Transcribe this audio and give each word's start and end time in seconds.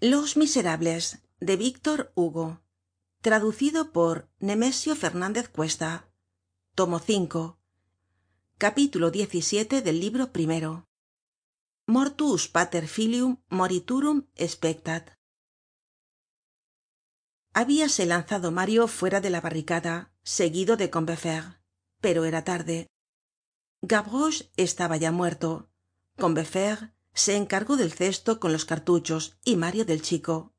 los 0.00 0.36
miserables 0.36 1.22
de 1.40 1.56
víctor 1.56 2.12
hugo. 2.14 2.60
Traducido 3.22 3.92
por 3.92 4.28
nemesio 4.38 4.94
fernández 4.94 5.48
cuesta. 5.48 6.10
Tomo 6.74 6.98
cinco. 6.98 7.58
Capítulo 8.58 9.10
xvii 9.10 9.80
del 9.80 10.00
libro 10.00 10.32
primero. 10.32 10.86
Mortuus 11.86 12.48
pater 12.48 12.88
filium 12.88 13.38
moriturum 13.48 14.26
spectat. 14.38 15.12
Habíase 17.54 18.04
lanzado 18.04 18.52
mario 18.52 18.88
fuera 18.88 19.22
de 19.22 19.30
la 19.30 19.40
barricada 19.40 20.12
seguido 20.22 20.76
de 20.76 20.90
combeferre 20.90 21.56
pero 22.00 22.26
era 22.26 22.44
tarde. 22.44 22.86
Gavroche 23.80 24.50
estaba 24.56 24.98
ya 24.98 25.10
muerto 25.10 25.70
se 27.16 27.34
encargó 27.34 27.78
del 27.78 27.92
cesto 27.92 28.38
con 28.38 28.52
los 28.52 28.66
cartuchos 28.66 29.38
y 29.42 29.56
mario 29.56 29.86
del 29.86 30.02
chico. 30.02 30.52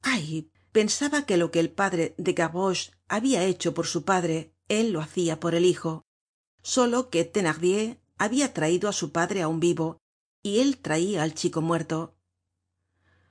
Ay 0.00 0.52
pensaba 0.70 1.26
que 1.26 1.36
lo 1.36 1.50
que 1.50 1.58
el 1.58 1.70
padre 1.70 2.14
de 2.18 2.34
gavroche 2.34 2.92
habia 3.08 3.42
hecho 3.44 3.74
por 3.74 3.86
su 3.86 4.04
padre 4.04 4.54
él 4.68 4.92
lo 4.92 5.00
hacia 5.00 5.40
por 5.40 5.56
el 5.56 5.64
hijo. 5.64 6.06
Solo 6.62 7.10
que 7.10 7.24
thenardier 7.24 8.00
habia 8.16 8.54
traido 8.54 8.88
á 8.88 8.92
su 8.92 9.10
padre 9.10 9.42
aun 9.42 9.58
vivo 9.58 9.98
y 10.40 10.60
él 10.60 10.78
traia 10.78 11.24
al 11.24 11.34
chico 11.34 11.60
muerto. 11.62 12.14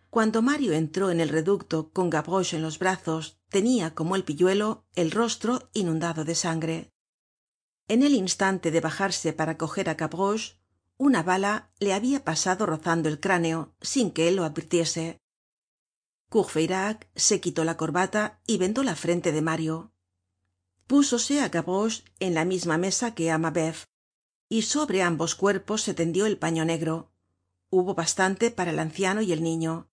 Cuando 0.09 0.41
mario 0.41 0.73
entró 0.73 1.11
en 1.11 1.21
el 1.21 1.29
reducto 1.29 1.91
con 1.91 2.09
gavroche 2.09 2.57
en 2.57 2.63
los 2.63 2.79
brazos 2.79 3.39
tenia 3.49 3.95
como 3.95 4.17
el 4.17 4.25
pilluelo 4.25 4.85
el 4.93 5.11
rostro 5.11 5.69
inundado 5.73 6.25
de 6.25 6.35
sangre. 6.35 6.91
En 7.87 8.03
el 8.03 8.13
instante 8.13 8.71
de 8.71 8.81
bajarse 8.81 9.31
para 9.31 9.57
coger 9.57 9.89
una 10.97 11.23
bala 11.23 11.71
le 11.79 11.93
habia 11.93 12.23
pasado 12.23 12.65
rozando 12.65 13.09
el 13.09 13.19
cráneo 13.19 13.75
sin 13.81 14.11
que 14.11 14.27
él 14.27 14.37
lo 14.37 14.43
advirtiese. 14.43 15.21
Courfeyrac 16.29 17.09
se 17.15 17.39
quitó 17.41 17.63
la 17.63 17.77
corbata 17.77 18.41
y 18.47 18.57
vendó 18.57 18.83
la 18.83 18.95
frente 18.95 19.31
de 19.31 19.41
mario. 19.41 19.91
Púsose 20.87 21.41
á 21.41 21.49
gavroche 21.49 22.03
en 22.19 22.33
la 22.33 22.45
misma 22.45 22.77
mesa 22.77 23.15
que 23.15 23.31
á 23.31 23.37
mabeuf 23.37 23.85
y 24.49 24.61
sobre 24.61 25.01
ambos 25.01 25.35
cuerpos 25.35 25.81
se 25.81 25.93
tendió 25.93 26.25
el 26.25 26.37
paño 26.37 26.65
negro. 26.65 27.11
Hubo 27.69 27.95
bastante 27.95 28.51
para 28.51 28.71
el 28.71 28.79
anciano 28.79 29.21
y 29.21 29.33
el 29.33 29.41
niño. 29.41 29.89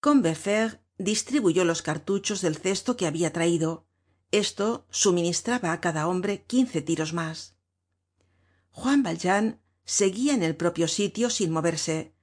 Combeferre 0.00 0.80
distribuyó 0.98 1.64
los 1.64 1.82
cartuchos 1.82 2.40
del 2.40 2.56
cesto 2.56 2.96
que 2.96 3.06
habia 3.06 3.32
traido 3.32 3.86
esto 4.32 4.86
suministraba 4.88 5.72
á 5.72 5.80
cada 5.84 6.08
hombre 6.08 6.42
quince 6.50 6.80
tiros 6.80 7.12
mas 7.12 7.54
juan 8.70 9.02
valjean 9.06 9.60
seguia 9.84 10.34
en 10.34 10.42
el 10.42 10.56
propio 10.56 10.88
sitio 10.88 11.30
sin 11.30 11.50
moverse. 11.50 12.14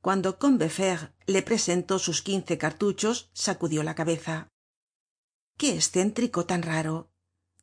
Cuando 0.00 0.38
combeferre 0.38 1.12
le 1.26 1.42
presentó 1.42 1.98
sus 1.98 2.22
quince 2.22 2.58
cartuchos 2.58 3.30
sacudió 3.32 3.82
la 3.82 3.94
cabeza. 3.94 4.52
Qué 5.56 5.76
escéntrico 5.76 6.46
tan 6.46 6.62
raro 6.62 7.10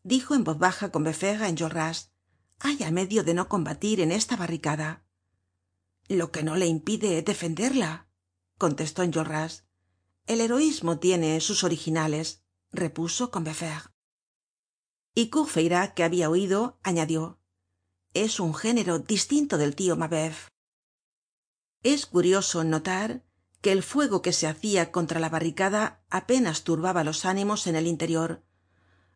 dijo 0.03 0.35
en 0.35 0.43
voz 0.43 0.59
baja 0.59 0.91
combeferre 0.91 1.45
á 1.45 1.49
enjolras. 1.49 2.11
Haya 2.59 2.91
medio 2.91 3.23
de 3.23 3.33
no 3.33 3.47
combatir 3.47 3.99
en 3.99 4.11
esta 4.11 4.35
barricada 4.35 5.03
lo 6.07 6.31
que 6.31 6.43
no 6.43 6.55
le 6.55 6.67
impide 6.67 7.21
defenderla 7.21 8.07
contestó 8.57 9.03
enjolras. 9.03 9.65
El 10.27 10.41
heroismo 10.41 10.99
tiene 10.99 11.39
sus 11.41 11.63
originales 11.63 12.43
repuso 12.71 13.31
combeferre. 13.31 13.89
Y 15.15 15.29
courfeyrac 15.29 15.93
que 15.93 16.03
habia 16.03 16.29
oido 16.29 16.79
añadió 16.83 17.39
es 18.13 18.39
un 18.39 18.53
género 18.53 18.99
distinto 18.99 19.57
del 19.57 19.75
tio 19.75 19.95
mabeuf. 19.95 20.47
Es 21.81 22.05
curioso 22.05 22.63
notar 22.63 23.23
que 23.61 23.71
el 23.71 23.83
fuego 23.83 24.21
que 24.21 24.33
se 24.33 24.47
hacia 24.47 24.91
contra 24.91 25.19
la 25.19 25.29
barricada 25.29 26.03
apenas 26.09 26.63
turbaba 26.63 27.03
los 27.03 27.25
ánimos 27.25 27.65
en 27.67 27.75
el 27.75 27.87
interior. 27.87 28.43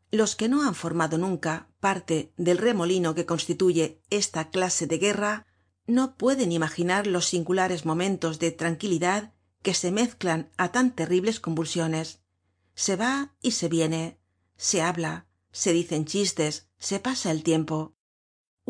Los 0.09 0.35
que 0.35 0.47
no 0.47 0.65
han 0.67 0.73
formado 0.73 1.17
nunca 1.17 1.69
parte 1.79 2.33
del 2.37 2.57
remolino 2.57 3.13
que 3.13 3.25
constituye 3.25 4.01
esta 4.09 4.49
clase 4.49 4.87
de 4.87 4.97
guerra 4.97 5.47
no 5.85 6.15
pueden 6.15 6.51
imaginar 6.51 7.07
los 7.07 7.25
singulares 7.25 7.85
momentos 7.85 8.39
de 8.39 8.51
tranquilidad 8.51 9.33
que 9.61 9.73
se 9.73 9.91
mezclan 9.91 10.49
á 10.57 10.71
tan 10.71 10.95
terribles 10.95 11.39
convulsiones. 11.39 12.21
Se 12.73 12.95
va 12.95 13.35
y 13.41 13.51
se 13.51 13.67
viene. 13.69 14.19
Se 14.55 14.81
habla. 14.81 15.27
Se 15.51 15.71
dicen 15.73 16.05
chistes. 16.05 16.69
Se 16.77 16.99
pasa 16.99 17.31
el 17.31 17.43
tiempo 17.43 17.96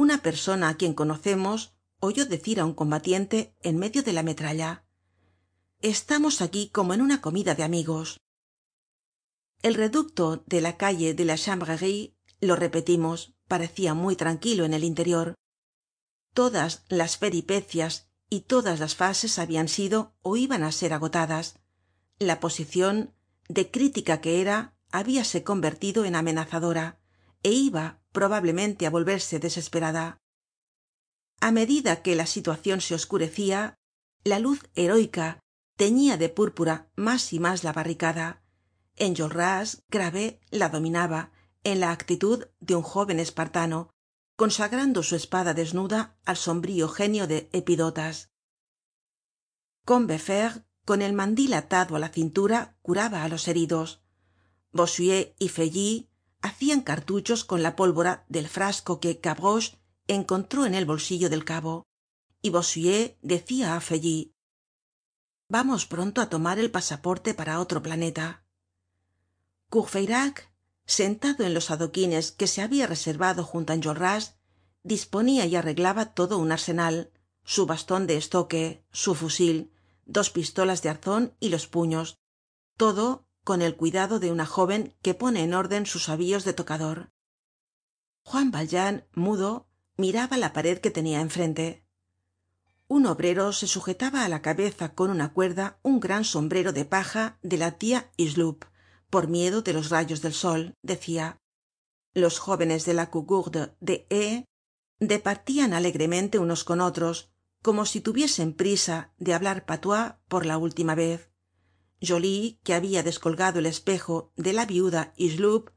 una 0.03 0.18
persona 0.28 0.66
á 0.69 0.78
quien 0.80 0.94
conocemos 1.02 1.59
oyó 2.08 2.24
decir 2.34 2.56
á 2.62 2.63
un 2.69 2.75
combatiente 2.81 3.38
en 3.68 3.75
medio 3.84 4.02
de 4.08 4.13
la 4.18 4.24
metralla 4.30 4.72
estamos 5.96 6.35
aquí 6.46 6.63
como 6.78 6.94
en 6.96 7.02
una 7.08 7.18
comida 7.25 7.52
de 7.58 7.63
amigos 7.69 8.08
el 9.63 9.74
reducto 9.74 10.44
de 10.46 10.62
la 10.62 10.78
calle 10.78 11.13
de 11.13 11.25
la 11.25 11.38
chanvrerie 11.44 12.13
lo 12.40 12.56
repetimos 12.56 13.34
parecia 13.47 13.94
muy 13.94 14.16
tranquilo 14.16 14.66
en 14.66 14.74
el 14.74 14.84
interior. 14.84 15.35
Todas 16.34 16.84
las 16.90 17.18
peripecias 17.18 18.09
y 18.29 18.41
todas 18.41 18.79
las 18.79 18.96
fases 18.96 19.40
habian 19.40 19.68
sido 19.68 20.14
ó 20.22 20.38
iban 20.38 20.64
á 20.64 20.72
ser 20.72 20.94
agotadas. 20.94 21.56
La 22.19 22.40
posicion 22.40 23.14
de 23.47 23.72
crítica 23.72 24.22
que 24.22 24.41
era 24.41 24.75
habíase 24.91 25.44
convertido 25.44 26.06
en 26.06 26.16
amenazadora 26.16 27.00
é 27.44 27.52
iba 27.52 28.02
probablemente 28.12 28.86
á 28.88 28.90
volverse 28.90 29.40
desesperada. 29.40 30.18
A 31.40 31.52
medida 31.52 32.02
que 32.03 32.16
la 32.16 32.25
situacion 32.25 32.81
se 32.81 32.96
oscurecia 32.96 33.75
la 34.24 34.40
luz 34.40 34.59
heroica 34.75 35.40
teñia 35.78 36.18
de 36.18 36.30
púrpura 36.30 36.90
más 36.96 37.34
y 37.34 37.40
más 37.40 37.64
la 37.64 37.74
barricada. 37.74 38.42
Enjolras 38.96 39.84
grave 39.90 40.40
la 40.50 40.70
dominaba 40.70 41.31
en 41.64 41.80
la 41.80 41.92
actitud 41.92 42.47
de 42.59 42.76
un 42.76 42.81
jóven 42.81 43.20
espartano 43.20 43.92
consagrando 44.38 45.02
su 45.02 45.16
espada 45.16 45.53
desnuda 45.53 46.16
al 46.24 46.38
sombrío 46.38 46.88
genio 46.88 47.28
de 47.28 47.50
epidotas. 47.53 48.30
Combeferre 49.84 50.64
con 50.86 51.02
el 51.02 51.14
mandil 51.14 51.53
atado 51.53 51.96
á 51.96 52.00
la 52.00 52.09
cintura 52.09 52.78
curaba 52.86 53.24
á 53.24 53.28
los 53.30 53.47
heridos. 53.47 54.03
Bossuet 54.72 55.36
y 55.40 55.50
hacian 56.42 56.81
cartuchos 56.81 57.44
con 57.44 57.64
la 57.64 57.75
pólvora 57.75 58.25
del 58.30 58.48
frasco 58.48 59.00
que 59.00 59.20
gavroche 59.22 59.78
encontró 60.08 60.66
en 60.66 60.75
el 60.75 60.86
bolsillo 60.86 61.30
del 61.30 61.44
cabo 61.44 61.86
y 62.42 62.50
bossuet 62.50 63.18
decia 63.22 63.75
á 63.75 63.81
feuilly 63.81 64.34
vamos 65.50 65.86
pronto 65.86 66.22
á 66.22 66.30
tomar 66.30 66.59
el 66.59 66.72
pasaporte 66.72 67.34
para 67.34 67.59
otro 67.59 67.81
planeta 67.81 68.46
courfeyrac 69.70 70.52
sentado 70.86 71.44
en 71.44 71.53
los 71.53 71.72
adoquines 71.72 72.31
que 72.31 72.47
se 72.47 72.62
habia 72.62 72.88
reservado 72.88 73.44
junto 73.44 73.74
á 73.74 73.76
enjolras 73.76 74.38
disponia 74.84 75.46
y 75.46 75.56
arreglaba 75.56 76.14
todo 76.14 76.38
un 76.38 76.52
arsenal 76.52 77.12
su 77.44 77.66
baston 77.66 78.08
de 78.08 78.18
estoque 78.18 78.86
su 78.92 79.16
fusil 79.16 79.72
dos 80.06 80.30
pistolas 80.30 80.81
de 80.84 80.90
arzon 80.90 81.36
y 81.40 81.50
los 81.50 81.68
puños 81.68 82.20
todo 82.78 83.27
con 83.47 83.62
el 83.62 83.78
cuidado 83.78 84.19
de 84.19 84.30
una 84.30 84.46
jóven 84.46 84.94
que 85.02 85.13
pone 85.13 85.41
en 85.41 85.53
orden 85.53 85.85
sus 85.85 86.09
avíos 86.09 86.44
de 86.44 86.52
tocador. 86.52 87.12
Juan 88.24 88.52
valjean 88.52 89.08
mudo 89.13 89.69
miraba 89.96 90.35
la 90.35 90.52
pared 90.52 90.80
que 90.80 90.91
tenia 90.91 91.22
enfrente. 91.22 91.85
Un 92.90 93.06
obrero 93.06 93.53
se 93.53 93.68
sujetaba 93.68 94.25
á 94.25 94.28
la 94.28 94.41
cabeza 94.41 94.85
con 94.97 95.09
una 95.09 95.31
cuerda 95.31 95.80
un 95.81 96.02
gran 96.02 96.25
sombrero 96.25 96.74
de 96.74 96.84
paja 96.84 97.40
de 97.41 97.58
la 97.58 97.72
tia 97.80 98.12
hucheloup 98.19 98.66
por 99.09 99.30
miedo 99.30 99.62
de 99.62 99.72
los 99.72 99.88
rayos 99.96 100.22
del 100.22 100.34
sol 100.34 100.74
decia 100.81 101.40
los 102.14 102.40
jóvenes 102.40 102.84
de 102.84 102.96
la 102.96 103.09
cougourde 103.09 103.78
de 103.79 104.06
e 104.09 104.44
departian 105.00 105.72
alegremente 105.72 106.38
unos 106.38 106.66
con 106.66 106.81
otros 106.81 107.31
como 107.62 107.85
si 107.85 108.02
tuviesen 108.02 108.52
prisa 108.53 109.14
de 109.18 109.34
hablar 109.34 109.66
patuá 109.66 110.19
por 110.28 110.46
la 110.46 110.58
última 110.58 110.96
vez 110.96 111.31
joly 112.02 112.59
que 112.64 112.73
habia 112.73 113.03
descolgado 113.03 113.59
el 113.59 113.66
espejo 113.66 114.32
de 114.35 114.53
la 114.53 114.66
viuda 114.66 115.14
hucheloup 115.17 115.70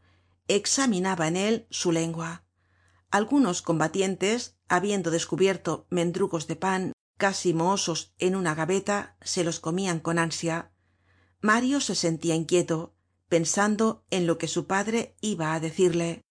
examinaba 0.49 1.29
en 1.29 1.37
él 1.37 1.67
su 1.71 1.93
lengua. 1.93 2.45
Algunos 3.11 3.63
combatientes 3.63 4.57
habiendo 4.69 5.11
descubierto 5.11 5.87
mendrugos 5.91 6.47
de 6.47 6.57
pan 6.57 6.93
casi 7.17 7.53
mohosos 7.55 8.15
en 8.19 8.35
una 8.35 8.55
gaveta 8.55 9.17
se 9.21 9.45
los 9.45 9.61
comian 9.61 10.01
con 10.01 10.19
ansia. 10.19 10.73
Mario 11.41 11.81
se 11.81 11.95
sentia 11.95 12.35
inquieto 12.35 12.95
pensando 13.29 14.05
en 14.11 14.27
lo 14.27 14.39
que 14.39 14.49
su 14.49 14.67
padre 14.67 15.17
iba 15.21 15.55
á 15.55 15.61
decirle 15.61 16.23